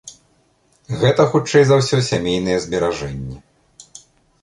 [1.03, 3.35] Гэта хутчэй за ўсё сямейныя зберажэнні.